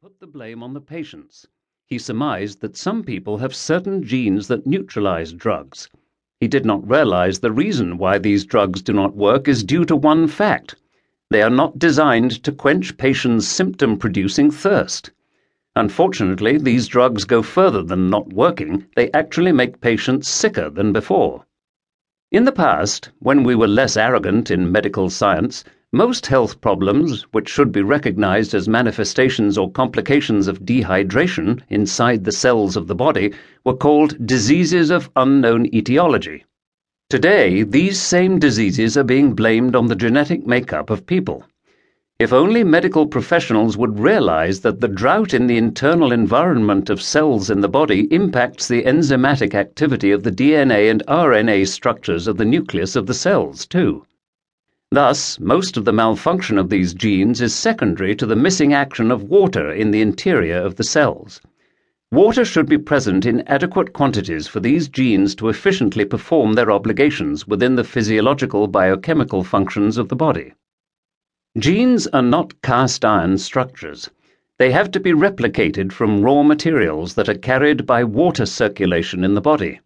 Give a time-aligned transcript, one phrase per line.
[0.00, 1.48] put the blame on the patients.
[1.84, 5.88] He surmised that some people have certain genes that neutralize drugs.
[6.38, 9.96] He did not realize the reason why these drugs do not work is due to
[9.96, 10.76] one fact
[11.30, 15.10] they are not designed to quench patients' symptom producing thirst.
[15.74, 21.44] Unfortunately, these drugs go further than not working, they actually make patients sicker than before.
[22.30, 27.48] In the past, when we were less arrogant in medical science, most health problems, which
[27.48, 33.32] should be recognized as manifestations or complications of dehydration inside the cells of the body,
[33.64, 36.44] were called diseases of unknown etiology.
[37.08, 41.42] Today, these same diseases are being blamed on the genetic makeup of people.
[42.18, 47.48] If only medical professionals would realize that the drought in the internal environment of cells
[47.48, 52.44] in the body impacts the enzymatic activity of the DNA and RNA structures of the
[52.44, 54.04] nucleus of the cells, too.
[54.90, 59.24] Thus, most of the malfunction of these genes is secondary to the missing action of
[59.24, 61.42] water in the interior of the cells.
[62.10, 67.46] Water should be present in adequate quantities for these genes to efficiently perform their obligations
[67.46, 70.54] within the physiological biochemical functions of the body.
[71.58, 74.08] Genes are not cast iron structures.
[74.58, 79.34] They have to be replicated from raw materials that are carried by water circulation in
[79.34, 79.80] the body.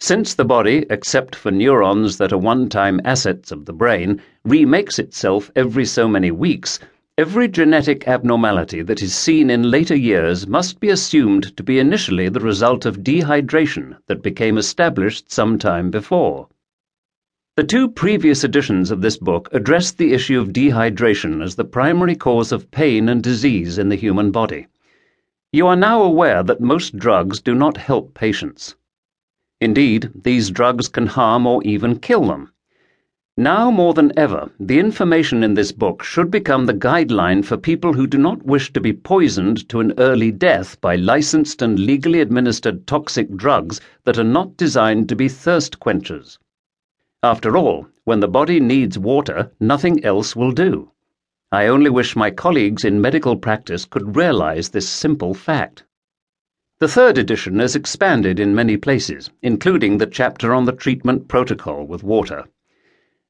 [0.00, 4.98] Since the body, except for neurons that are one time assets of the brain, remakes
[4.98, 6.78] itself every so many weeks,
[7.16, 12.28] every genetic abnormality that is seen in later years must be assumed to be initially
[12.28, 16.48] the result of dehydration that became established some time before.
[17.56, 22.16] The two previous editions of this book addressed the issue of dehydration as the primary
[22.16, 24.66] cause of pain and disease in the human body.
[25.52, 28.74] You are now aware that most drugs do not help patients.
[29.60, 32.52] Indeed, these drugs can harm or even kill them.
[33.36, 37.92] Now more than ever, the information in this book should become the guideline for people
[37.92, 42.20] who do not wish to be poisoned to an early death by licensed and legally
[42.20, 46.38] administered toxic drugs that are not designed to be thirst quenchers.
[47.24, 50.92] After all, when the body needs water, nothing else will do.
[51.50, 55.84] I only wish my colleagues in medical practice could realize this simple fact.
[56.80, 61.86] The third edition is expanded in many places, including the chapter on the treatment protocol
[61.86, 62.44] with water.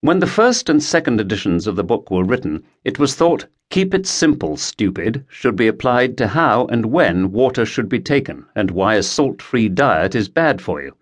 [0.00, 3.92] When the first and second editions of the book were written, it was thought keep
[3.92, 8.70] it simple, stupid should be applied to how and when water should be taken and
[8.70, 10.96] why a salt free diet is bad for you.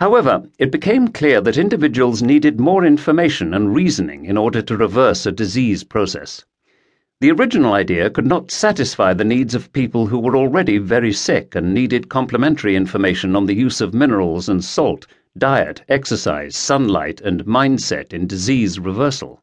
[0.00, 5.26] However, it became clear that individuals needed more information and reasoning in order to reverse
[5.26, 6.44] a disease process.
[7.22, 11.54] The original idea could not satisfy the needs of people who were already very sick
[11.54, 15.06] and needed complementary information on the use of minerals and salt,
[15.38, 19.40] diet, exercise, sunlight, and mindset in disease reversal.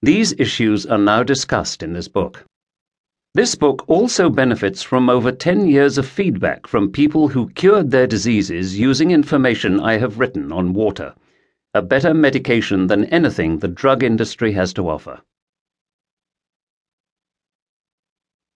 [0.00, 2.44] These issues are now discussed in this book.
[3.34, 8.06] This book also benefits from over 10 years of feedback from people who cured their
[8.06, 11.16] diseases using information I have written on water,
[11.74, 15.20] a better medication than anything the drug industry has to offer.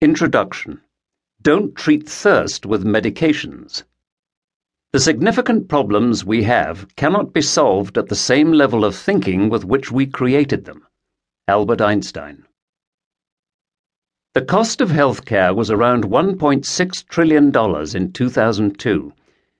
[0.02, 0.82] Introduction
[1.40, 3.84] Don't treat thirst with medications.
[4.92, 9.64] The significant problems we have cannot be solved at the same level of thinking with
[9.64, 10.86] which we created them.
[11.48, 12.44] Albert Einstein.
[14.34, 19.12] The cost of healthcare was around $1.6 trillion in 2002,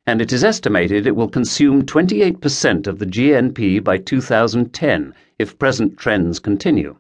[0.07, 5.97] and it is estimated it will consume 28% of the GNP by 2010 if present
[5.97, 6.99] trends continue.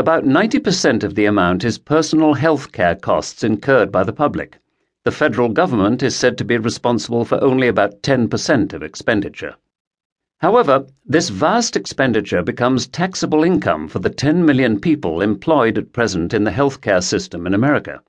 [0.00, 4.56] About 90% of the amount is personal health care costs incurred by the public.
[5.04, 9.56] The federal government is said to be responsible for only about 10% of expenditure.
[10.38, 16.32] However, this vast expenditure becomes taxable income for the 10 million people employed at present
[16.32, 18.00] in the healthcare system in America.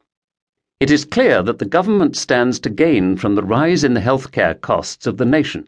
[0.80, 4.62] It is clear that the government stands to gain from the rise in the healthcare
[4.62, 5.68] costs of the nation.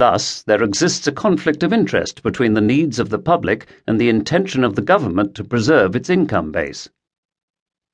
[0.00, 4.08] Thus, there exists a conflict of interest between the needs of the public and the
[4.08, 6.88] intention of the government to preserve its income base.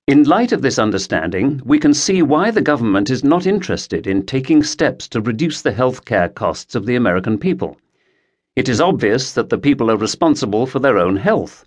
[0.06, 4.25] In light of this understanding, we can see why the government is not interested in
[4.25, 7.76] taking steps to reduce the health care costs of the American people.
[8.55, 11.64] It is obvious that the people are responsible for their own health.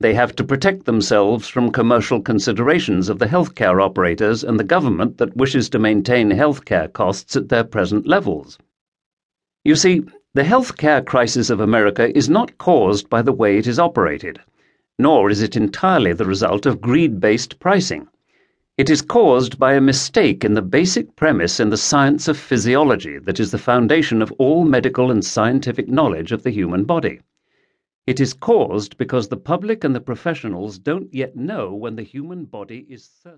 [0.00, 5.18] They have to protect themselves from commercial considerations of the healthcare operators and the government
[5.18, 8.56] that wishes to maintain healthcare costs at their present levels.
[9.64, 10.02] You see,
[10.34, 14.40] the health care crisis of America is not caused by the way it is operated,
[14.98, 18.08] nor is it entirely the result of greed based pricing.
[18.76, 23.20] It is caused by a mistake in the basic premise in the science of physiology
[23.20, 27.20] that is the foundation of all medical and scientific knowledge of the human body.
[28.04, 32.46] It is caused because the public and the professionals don't yet know when the human
[32.46, 33.30] body is thirsty.